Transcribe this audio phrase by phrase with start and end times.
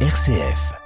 [0.00, 0.85] RCF.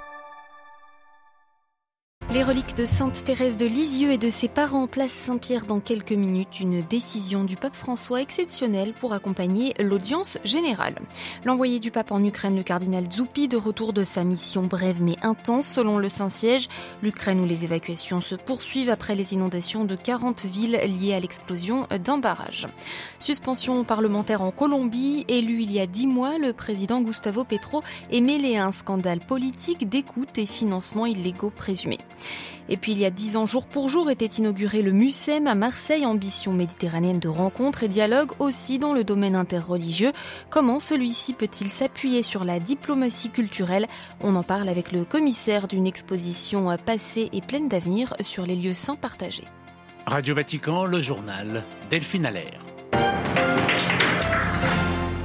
[2.33, 6.13] Les reliques de Sainte Thérèse de Lisieux et de ses parents place Saint-Pierre dans quelques
[6.13, 6.61] minutes.
[6.61, 10.95] Une décision du pape François exceptionnelle pour accompagner l'audience générale.
[11.43, 15.17] L'envoyé du pape en Ukraine, le cardinal Zoupi, de retour de sa mission brève mais
[15.23, 16.69] intense selon le Saint-Siège.
[17.03, 21.85] L'Ukraine où les évacuations se poursuivent après les inondations de 40 villes liées à l'explosion
[22.01, 22.69] d'un barrage.
[23.19, 25.25] Suspension parlementaire en Colombie.
[25.27, 29.19] Élu il y a dix mois, le président Gustavo Petro est mêlé à un scandale
[29.19, 31.99] politique d'écoute et financement illégaux présumés.
[32.69, 35.55] Et puis il y a dix ans, jour pour jour, était inauguré le MUSEM à
[35.55, 40.11] Marseille, ambition méditerranéenne de rencontres et dialogue aussi dans le domaine interreligieux.
[40.49, 43.87] Comment celui-ci peut-il s'appuyer sur la diplomatie culturelle?
[44.21, 48.73] On en parle avec le commissaire d'une exposition passée et pleine d'avenir sur les lieux
[48.73, 49.47] saints partagés.
[50.05, 52.70] Radio Vatican, le journal Delphine Allaire.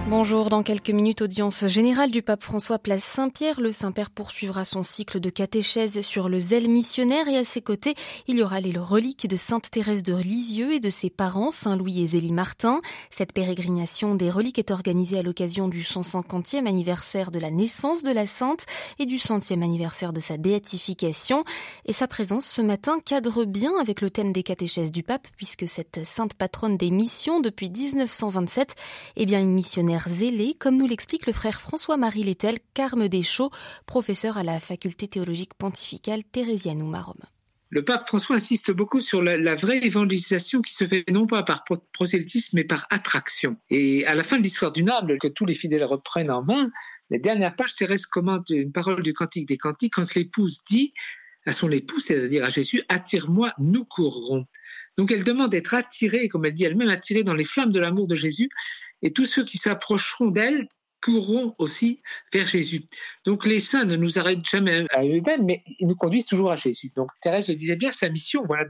[0.09, 3.61] Bonjour, dans quelques minutes, audience générale du pape François Place Saint-Pierre.
[3.61, 7.97] Le Saint-Père poursuivra son cycle de catéchèse sur le zèle missionnaire et à ses côtés,
[8.29, 12.05] il y aura les reliques de Sainte Thérèse de Lisieux et de ses parents, Saint-Louis
[12.05, 12.81] et Zélie Martin.
[13.11, 18.13] Cette pérégrination des reliques est organisée à l'occasion du 150e anniversaire de la naissance de
[18.13, 18.65] la Sainte
[19.01, 21.43] et du centième anniversaire de sa béatification.
[21.85, 25.69] Et sa présence ce matin cadre bien avec le thème des catéchèses du pape puisque
[25.69, 28.77] cette sainte patronne des missions depuis 1927
[29.17, 33.51] est bien une missionnaire zélé, comme nous l'explique le frère François-Marie Lettel, Carme Deschaux,
[33.87, 37.25] professeur à la faculté théologique pontificale Thérésianum à Rome.
[37.71, 41.65] Le pape François insiste beaucoup sur la, vraie évangélisation qui se fait non pas par
[41.93, 43.57] prosélytisme mais par attraction.
[43.71, 46.71] Et à la fin de l'histoire du Nable, que tous les fidèles reprennent en main,
[47.11, 50.93] la dernière page, Thérèse commente une parole du Cantique des Cantiques quand l'épouse dit
[51.45, 54.47] à son époux, c'est-à-dire à Jésus, attire-moi, nous courrons.
[54.97, 58.07] Donc elle demande d'être attirée, comme elle dit elle-même, attirée dans les flammes de l'amour
[58.07, 58.49] de Jésus,
[59.03, 60.69] et tous ceux qui s'approcheront d'elle
[61.03, 62.03] courront aussi
[62.33, 62.85] vers Jésus.
[63.25, 66.57] Donc les saints ne nous arrêtent jamais à eux-mêmes, mais ils nous conduisent toujours à
[66.57, 66.91] Jésus.
[66.97, 68.65] Donc Thérèse le disait bien, sa mission, voilà,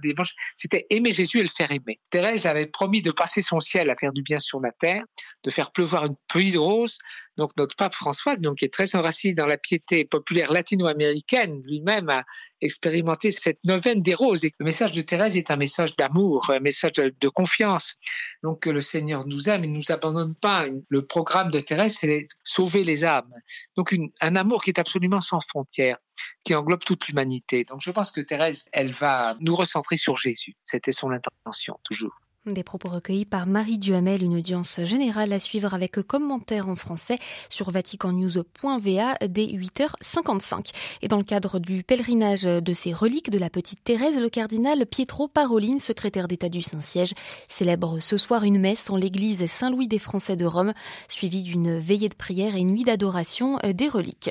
[0.55, 1.99] c'était aimer Jésus et le faire aimer.
[2.11, 5.05] Thérèse avait promis de passer son ciel à faire du bien sur la terre,
[5.45, 6.99] de faire pleuvoir une pluie de roses,
[7.37, 12.09] donc notre pape François, donc, qui est très enraciné dans la piété populaire latino-américaine, lui-même
[12.09, 12.25] a
[12.61, 14.45] expérimenté cette neuvaine des roses.
[14.45, 17.97] Et le message de Thérèse est un message d'amour, un message de, confiance.
[18.43, 20.67] Donc le Seigneur nous aime, il ne nous abandonne pas.
[20.89, 23.33] Le programme de Thérèse, c'est sauver les âmes.
[23.77, 25.99] Donc un amour qui est absolument sans frontières
[26.45, 27.65] qui englobe toute l'humanité.
[27.65, 30.55] Donc je pense que Thérèse, elle va nous recentrer sur Jésus.
[30.65, 32.15] C'était son intention, toujours.
[32.47, 37.19] Des propos recueillis par Marie Duhamel, une audience générale à suivre avec commentaires en français
[37.51, 40.71] sur vaticannews.va dès 8h55.
[41.03, 44.87] Et dans le cadre du pèlerinage de ces reliques de la petite Thérèse, le cardinal
[44.87, 47.15] Pietro Parolin, secrétaire d'État du Saint-Siège,
[47.49, 50.73] célèbre ce soir une messe en l'église Saint-Louis des Français de Rome,
[51.09, 54.31] suivie d'une veillée de prière et nuit d'adoration des reliques.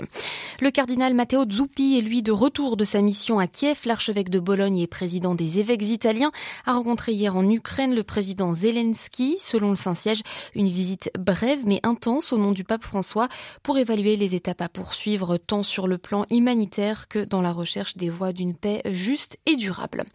[0.62, 3.82] Le cardinal Matteo Zuppi est lui de retour de sa mission à Kiev.
[3.84, 6.32] L'archevêque de Bologne et président des évêques italiens
[6.66, 9.38] a rencontré hier en Ukraine le président Zelensky.
[9.42, 10.22] Selon le Saint-Siège,
[10.56, 13.28] une visite brève mais intense au nom du pape François
[13.64, 17.98] pour évaluer les étapes à poursuivre tant sur le plan humanitaire que dans la recherche
[17.98, 20.06] des voies d'une paix juste et durable.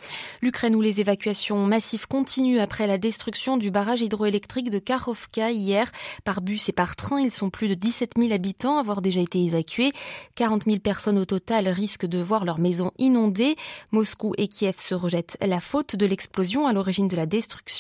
[0.42, 5.90] L'Ukraine où les évacuations massives continuent après la destruction du barrage hydroélectrique de Karovka hier
[6.24, 7.20] par bus et par train.
[7.20, 9.92] Ils sont plus de 17 000 habitants à avoir déjà été évacués.
[10.36, 13.56] 40 000 personnes au total risquent de voir leur maison inondée.
[13.92, 17.79] Moscou et Kiev se rejettent la faute de l'explosion à l'origine de la destruction.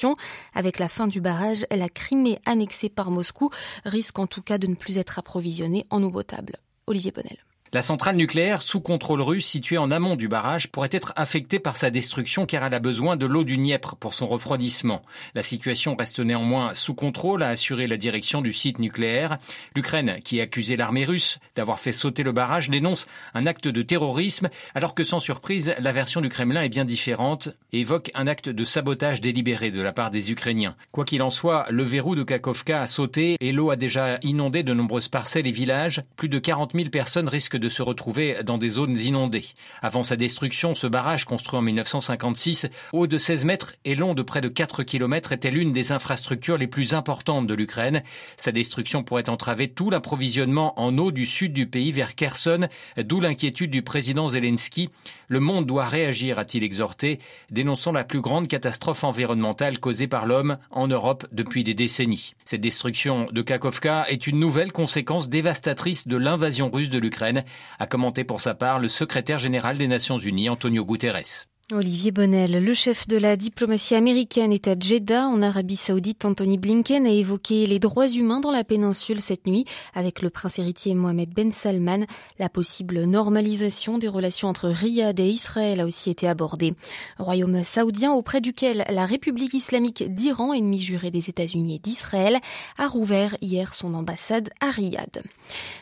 [0.54, 3.50] Avec la fin du barrage, la Crimée annexée par Moscou
[3.84, 6.56] risque en tout cas de ne plus être approvisionnée en eau potable.
[6.86, 7.38] Olivier Bonnel.
[7.72, 11.76] La centrale nucléaire sous contrôle russe située en amont du barrage pourrait être affectée par
[11.76, 15.02] sa destruction car elle a besoin de l'eau du Dniepr pour son refroidissement.
[15.36, 19.38] La situation reste néanmoins sous contrôle, a assuré la direction du site nucléaire.
[19.76, 23.82] L'Ukraine, qui a accusé l'armée russe d'avoir fait sauter le barrage, dénonce un acte de
[23.82, 28.26] terrorisme alors que sans surprise, la version du Kremlin est bien différente et évoque un
[28.26, 30.74] acte de sabotage délibéré de la part des Ukrainiens.
[30.90, 34.64] Quoi qu'il en soit, le verrou de Kakovka a sauté et l'eau a déjà inondé
[34.64, 36.02] de nombreuses parcelles et villages.
[36.16, 39.44] Plus de 40 000 personnes risquent de se retrouver dans des zones inondées.
[39.82, 44.22] Avant sa destruction, ce barrage construit en 1956, haut de 16 mètres et long de
[44.22, 48.02] près de 4 km, était l'une des infrastructures les plus importantes de l'Ukraine.
[48.36, 53.20] Sa destruction pourrait entraver tout l'approvisionnement en eau du sud du pays vers Kherson, d'où
[53.20, 54.90] l'inquiétude du président Zelensky.
[55.28, 57.20] Le monde doit réagir, a-t-il exhorté,
[57.50, 62.34] dénonçant la plus grande catastrophe environnementale causée par l'homme en Europe depuis des décennies.
[62.44, 67.44] Cette destruction de Kakovka est une nouvelle conséquence dévastatrice de l'invasion russe de l'Ukraine,
[67.78, 71.49] a commenté pour sa part le secrétaire général des Nations Unies, Antonio Guterres.
[71.72, 76.24] Olivier Bonnel, le chef de la diplomatie américaine, est à Jeddah, en Arabie Saoudite.
[76.24, 79.64] Anthony Blinken a évoqué les droits humains dans la péninsule cette nuit
[79.94, 82.06] avec le prince héritier Mohamed Ben Salman.
[82.40, 86.74] La possible normalisation des relations entre Riyad et Israël a aussi été abordée.
[87.18, 92.38] Royaume saoudien auprès duquel la République islamique d'Iran, ennemi juré des États-Unis et d'Israël,
[92.78, 95.22] a rouvert hier son ambassade à Riyad.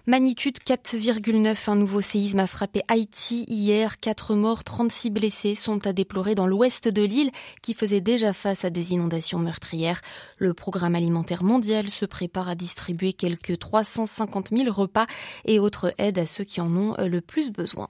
[0.07, 3.99] Magnitude 4,9, un nouveau séisme a frappé Haïti hier.
[3.99, 5.55] 4 morts, 36 blessés
[5.87, 7.31] à déplorer dans l'ouest de l'île
[7.63, 10.01] qui faisait déjà face à des inondations meurtrières.
[10.39, 15.07] Le programme alimentaire mondial se prépare à distribuer quelques 350 000 repas
[15.45, 17.89] et autres aides à ceux qui en ont le plus besoin.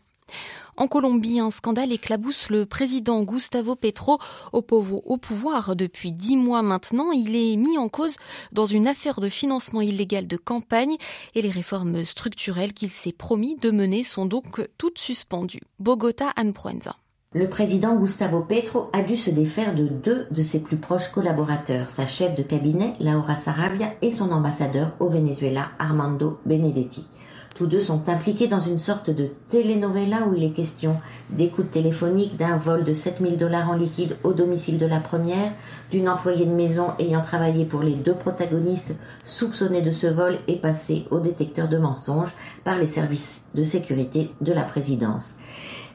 [0.76, 4.18] En Colombie, un scandale éclabousse le président Gustavo Petro
[4.52, 7.10] au, pouvoir depuis dix mois maintenant.
[7.10, 8.14] Il est mis en cause
[8.52, 10.96] dans une affaire de financement illégal de campagne
[11.34, 15.62] et les réformes structurelles qu'il s'est promis de mener sont donc toutes suspendues.
[15.80, 16.96] Bogota, Anne Proenza.
[17.34, 21.90] Le président Gustavo Petro a dû se défaire de deux de ses plus proches collaborateurs,
[21.90, 27.06] sa chef de cabinet Laura Sarabia et son ambassadeur au Venezuela Armando Benedetti.
[27.54, 30.94] Tous deux sont impliqués dans une sorte de telenovela où il est question
[31.28, 35.52] d'écoute téléphonique, d'un vol de 7000 dollars en liquide au domicile de la première,
[35.90, 40.56] d'une employée de maison ayant travaillé pour les deux protagonistes soupçonnés de ce vol et
[40.56, 42.32] passés au détecteur de mensonges
[42.64, 45.34] par les services de sécurité de la présidence.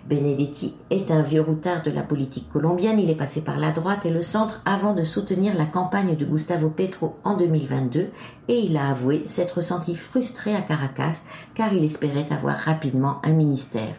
[0.08, 3.00] Benedetti est un vieux routard de la politique colombienne.
[3.00, 6.26] Il est passé par la droite et le centre avant de soutenir la campagne de
[6.26, 8.10] Gustavo Petro en 2022
[8.50, 11.24] et il a avoué s'être senti frustré à Caracas
[11.56, 13.96] car il espérait avoir rapidement un ministère.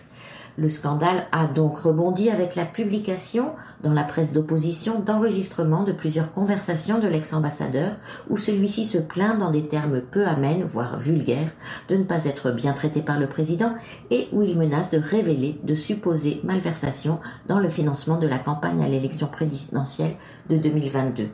[0.57, 6.31] Le scandale a donc rebondi avec la publication dans la presse d'opposition d'enregistrements de plusieurs
[6.31, 7.97] conversations de l'ex-ambassadeur
[8.31, 11.51] où celui-ci se plaint dans des termes peu amènes, voire vulgaires,
[11.89, 13.75] de ne pas être bien traité par le président
[14.13, 17.19] et où il menace de révéler de supposées malversations
[17.49, 20.15] dans le financement de la campagne à l'élection présidentielle
[20.51, 21.31] de 2022.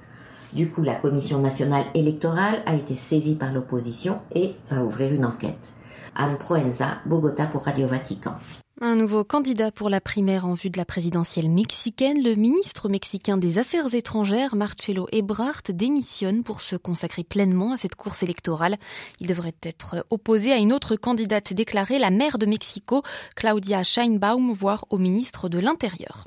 [0.54, 5.26] Du coup, la Commission nationale électorale a été saisie par l'opposition et va ouvrir une
[5.26, 5.74] enquête.
[6.16, 8.32] Anne Proenza, Bogota pour Radio Vatican.
[8.82, 13.36] Un nouveau candidat pour la primaire en vue de la présidentielle mexicaine, le ministre mexicain
[13.36, 18.78] des Affaires étrangères, Marcelo Ebrard, démissionne pour se consacrer pleinement à cette course électorale.
[19.20, 23.02] Il devrait être opposé à une autre candidate déclarée, la maire de Mexico,
[23.36, 26.24] Claudia Scheinbaum, voire au ministre de l'Intérieur.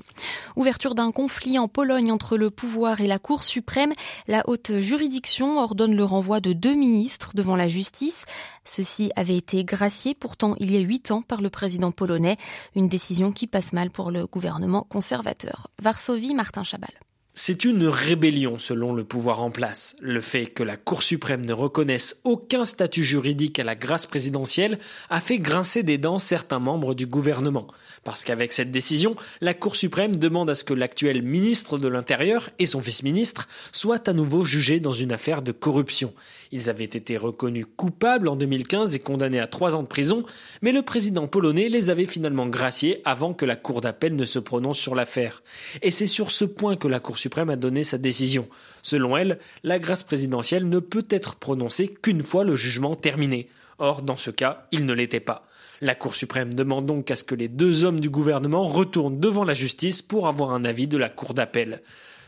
[0.55, 3.93] Ouverture d'un conflit en Pologne entre le pouvoir et la Cour suprême,
[4.27, 8.25] la haute juridiction ordonne le renvoi de deux ministres devant la justice.
[8.65, 12.37] Ceci avait été gracié pourtant il y a huit ans par le président polonais,
[12.75, 15.67] une décision qui passe mal pour le gouvernement conservateur.
[15.81, 16.93] Varsovie, Martin Chabal.
[17.35, 19.95] C'est une rébellion selon le pouvoir en place.
[19.99, 24.77] Le fait que la Cour suprême ne reconnaisse aucun statut juridique à la grâce présidentielle
[25.09, 27.65] a fait grincer des dents certains membres du gouvernement.
[28.03, 32.51] Parce qu'avec cette décision, la Cour suprême demande à ce que l'actuel ministre de l'Intérieur
[32.59, 36.13] et son vice-ministre soient à nouveau jugés dans une affaire de corruption.
[36.51, 40.23] Ils avaient été reconnus coupables en 2015 et condamnés à trois ans de prison,
[40.61, 44.37] mais le président polonais les avait finalement graciés avant que la Cour d'appel ne se
[44.37, 45.41] prononce sur l'affaire.
[45.81, 48.47] Et c'est sur ce point que la Cour suprême a donné sa décision.
[48.81, 53.47] Selon elle, la grâce présidentielle ne peut être prononcée qu'une fois le jugement terminé.
[53.79, 55.47] Or, dans ce cas, il ne l'était pas.
[55.81, 59.43] La Cour suprême demande donc à ce que les deux hommes du gouvernement retournent devant
[59.43, 61.81] la justice pour avoir un avis de la Cour d'appel.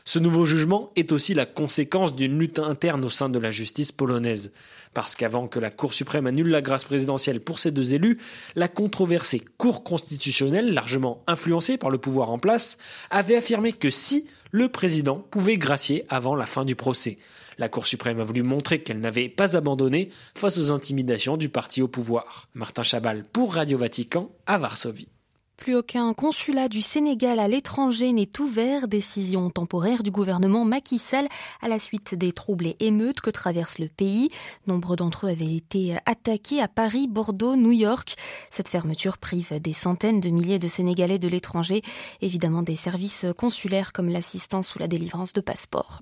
[0.08, 3.92] Ce nouveau jugement est aussi la conséquence d'une lutte interne au sein de la justice
[3.92, 4.52] polonaise.
[4.94, 8.20] Parce qu'avant que la Cour suprême annule la grâce présidentielle pour ces deux élus,
[8.56, 12.78] la controversée Cour constitutionnelle, largement influencée par le pouvoir en place,
[13.10, 17.18] avait affirmé que si le président pouvait gracier avant la fin du procès.
[17.58, 21.82] La Cour suprême a voulu montrer qu'elle n'avait pas abandonné face aux intimidations du parti
[21.82, 22.48] au pouvoir.
[22.54, 25.10] Martin Chabal pour Radio Vatican à Varsovie.
[25.58, 28.88] Plus aucun consulat du Sénégal à l'étranger n'est ouvert.
[28.88, 31.28] Décision temporaire du gouvernement Macky Sall
[31.62, 34.28] à la suite des troubles et émeutes que traverse le pays.
[34.68, 38.16] Nombre d'entre eux avaient été attaqués à Paris, Bordeaux, New York.
[38.52, 41.82] Cette fermeture prive des centaines de milliers de Sénégalais de l'étranger,
[42.22, 46.02] évidemment des services consulaires comme l'assistance ou la délivrance de passeports.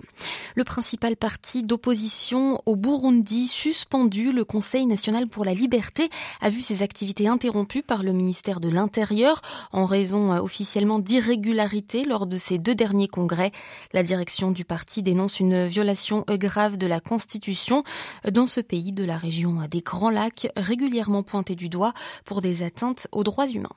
[0.56, 6.60] Le principal parti d'opposition au Burundi suspendu, le Conseil national pour la liberté, a vu
[6.60, 9.40] ses activités interrompues par le ministère de l'Intérieur
[9.72, 13.52] en raison euh, officiellement d'irrégularités lors de ces deux derniers congrès.
[13.92, 17.82] La direction du parti dénonce une violation grave de la Constitution
[18.30, 22.62] dans ce pays de la région des Grands Lacs, régulièrement pointé du doigt pour des
[22.62, 23.68] atteintes aux droits humains.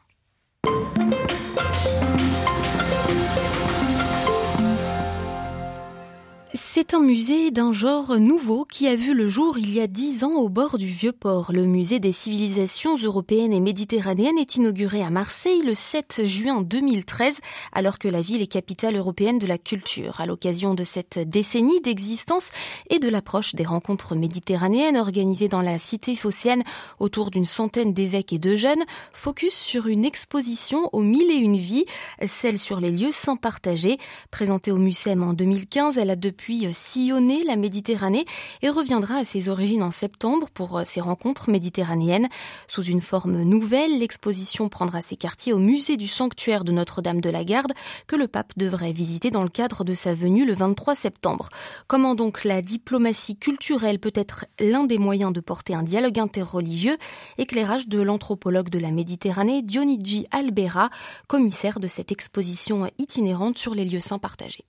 [6.59, 10.23] C'est un musée d'un genre nouveau qui a vu le jour il y a dix
[10.23, 11.51] ans au bord du Vieux-Port.
[11.53, 17.37] Le musée des civilisations européennes et méditerranéennes est inauguré à Marseille le 7 juin 2013,
[17.73, 20.19] alors que la ville est capitale européenne de la culture.
[20.19, 22.49] À l'occasion de cette décennie d'existence
[22.89, 26.63] et de l'approche des rencontres méditerranéennes organisées dans la cité phocéenne
[26.99, 28.83] autour d'une centaine d'évêques et de jeunes,
[29.13, 31.85] focus sur une exposition aux mille et une vies,
[32.25, 33.99] celle sur les lieux sans partager.
[34.31, 38.23] Présentée au MUSEM en 2015, elle a depuis puis sillonner la Méditerranée
[38.61, 42.29] et reviendra à ses origines en septembre pour ses rencontres méditerranéennes.
[42.69, 47.29] Sous une forme nouvelle, l'exposition prendra ses quartiers au musée du sanctuaire de Notre-Dame de
[47.29, 47.73] la Garde
[48.07, 51.49] que le pape devrait visiter dans le cadre de sa venue le 23 septembre.
[51.87, 56.95] Comment donc la diplomatie culturelle peut être l'un des moyens de porter un dialogue interreligieux?
[57.37, 60.91] Éclairage de l'anthropologue de la Méditerranée Dionigi Albera,
[61.27, 64.63] commissaire de cette exposition itinérante sur les lieux saints partagés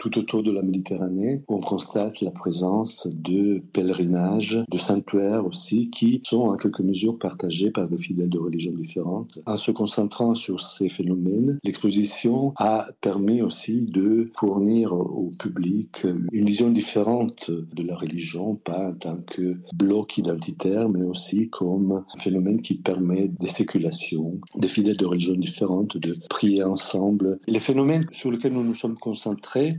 [0.00, 6.22] tout autour de la Méditerranée, on constate la présence de pèlerinages, de sanctuaires aussi, qui
[6.24, 9.38] sont en quelque mesure partagés par des fidèles de religions différentes.
[9.44, 16.46] En se concentrant sur ces phénomènes, l'exposition a permis aussi de fournir au public une
[16.46, 22.20] vision différente de la religion, pas en tant que bloc identitaire, mais aussi comme un
[22.20, 27.38] phénomène qui permet des séculations, des fidèles de religions différentes, de prier ensemble.
[27.46, 29.76] Les phénomènes sur lesquels nous nous sommes concentrés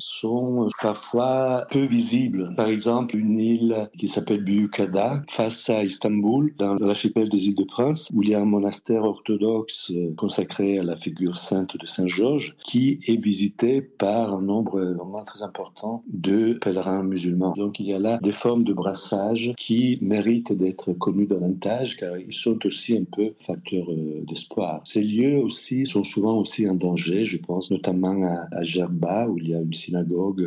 [0.82, 2.54] parfois peu visibles.
[2.56, 7.64] Par exemple, une île qui s'appelle Büyükada, face à Istanbul, dans l'archipel des îles de
[7.64, 12.08] Prince, où il y a un monastère orthodoxe consacré à la figure sainte de Saint
[12.08, 17.54] Georges, qui est visité par un nombre vraiment très important de pèlerins musulmans.
[17.56, 22.18] Donc il y a là des formes de brassage qui méritent d'être connues davantage, car
[22.18, 24.82] ils sont aussi un peu facteurs euh, d'espoir.
[24.84, 29.38] Ces lieux aussi sont souvent aussi en danger, je pense notamment à, à Gerba, où
[29.38, 30.01] il y a une synagogue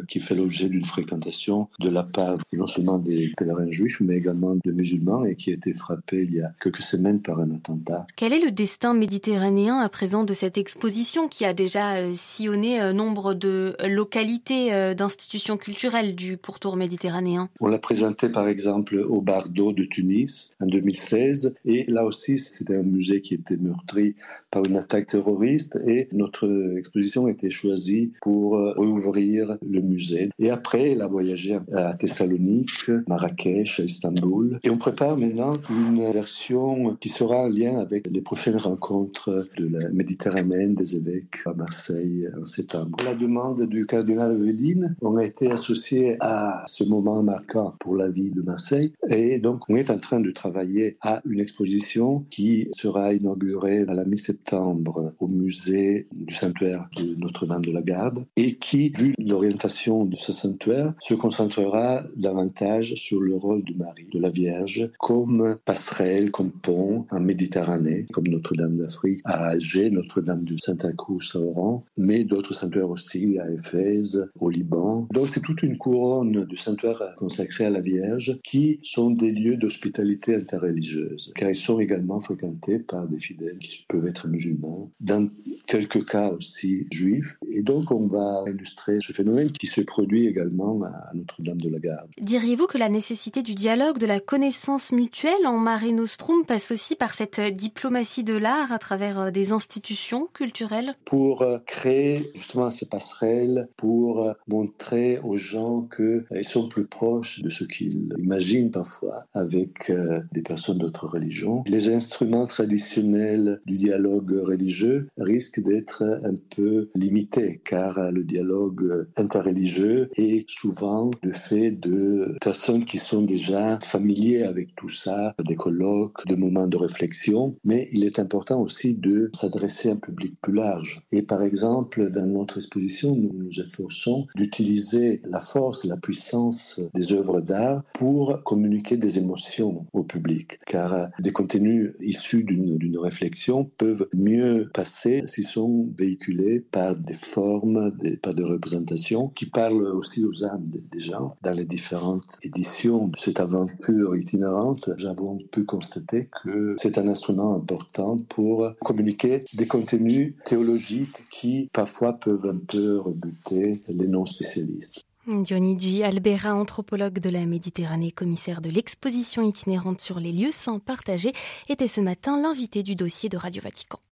[0.08, 4.56] qui fait l'objet d'une fréquentation de la part non seulement des pèlerins juifs, mais également
[4.64, 8.06] de musulmans et qui a été frappé il y a quelques semaines par un attentat.
[8.16, 12.80] Quel est le destin méditerranéen à présent de cette exposition qui a déjà euh, sillonné
[12.80, 17.49] euh, nombre de localités, euh, d'institutions culturelles du pourtour méditerranéen?
[17.61, 22.76] On l'a présenté par exemple au Bardo de Tunis en 2016 et là aussi c'était
[22.76, 24.14] un musée qui était meurtri
[24.50, 25.78] par une attaque terroriste.
[25.87, 30.31] Et notre exposition a été choisie pour rouvrir le musée.
[30.39, 34.59] Et après, elle a voyagé à Thessalonique, Marrakech, Istanbul.
[34.63, 39.69] Et on prépare maintenant une version qui sera en lien avec les prochaines rencontres de
[39.69, 42.97] la Méditerranée des évêques à Marseille en septembre.
[43.05, 48.09] la demande du cardinal Eveline, on a été associé à ce moment marquant pour la
[48.09, 48.93] vie de Marseille.
[49.09, 53.95] Et donc, on est en train de travailler à une exposition qui sera inaugurée à
[53.95, 60.04] la mi-septembre au musée du sanctuaire de Notre-Dame de la Garde et qui, vu l'orientation
[60.04, 65.57] de ce sanctuaire se concentrera davantage sur le rôle de Marie, de la Vierge, comme
[65.64, 71.85] passerelle, comme pont en Méditerranée, comme Notre-Dame d'Afrique à Alger, Notre-Dame de Saint-Acous à Oran,
[71.97, 75.09] mais d'autres sanctuaires aussi à Éphèse, au Liban.
[75.12, 79.57] Donc c'est toute une couronne de sanctuaires consacrés à la Vierge qui sont des lieux
[79.57, 85.26] d'hospitalité interreligieuse, car ils sont également fréquentés par des fidèles qui peuvent être musulmans, dans
[85.66, 87.37] quelques cas aussi juifs.
[87.50, 91.78] Et donc on va illustrer ce phénomène qui se produit également à Notre-Dame de la
[91.78, 92.11] Garde.
[92.21, 96.97] Diriez-vous que la nécessité du dialogue, de la connaissance mutuelle en Mare Nostrum passe aussi
[96.97, 100.97] par cette diplomatie de l'art à travers euh, des institutions culturelles?
[101.04, 107.40] Pour euh, créer justement ces passerelles, pour euh, montrer aux gens qu'ils sont plus proches
[107.40, 109.92] de ce qu'ils imaginent parfois avec
[110.33, 111.62] des personnes d'autres religions.
[111.66, 120.11] Les instruments traditionnels du dialogue religieux risquent d'être un peu limités car le dialogue interreligieux
[120.16, 126.26] et souvent le fait de personnes qui sont déjà familiers avec tout ça, des colloques,
[126.26, 130.54] des moments de réflexion, mais il est important aussi de s'adresser à un public plus
[130.54, 131.02] large.
[131.12, 137.12] Et par exemple, dans notre exposition, nous nous efforçons d'utiliser la force, la puissance des
[137.12, 144.08] œuvres d'art pour communiquer des émotions au public, car des contenus issus d'une réflexion peuvent
[144.14, 148.94] mieux passer s'ils sont véhiculés par des formes, des, par des représentations
[149.35, 151.33] qui parle aussi aux âmes des gens.
[151.43, 157.55] Dans les différentes éditions de cette aventure itinérante, nous pu constater que c'est un instrument
[157.55, 165.05] important pour communiquer des contenus théologiques qui parfois peuvent un peu rebuter les non-spécialistes.
[165.27, 171.33] Dionigi Albera, anthropologue de la Méditerranée, commissaire de l'exposition itinérante sur les lieux saints partagés,
[171.69, 173.99] était ce matin l'invité du dossier de Radio Vatican.